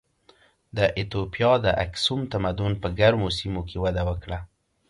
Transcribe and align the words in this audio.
د 0.77 0.79
ایتوپیا 0.97 1.51
اکسوم 1.85 2.21
تمدن 2.33 2.71
په 2.81 2.87
ګرمو 2.99 3.29
سیمو 3.37 3.61
کې 3.69 3.77
وده 3.83 4.03
وکړه. 4.09 4.39